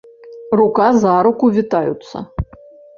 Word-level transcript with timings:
Рука 0.61 0.87
за 1.05 1.13
руку 1.29 1.51
вітаюцца. 1.59 2.27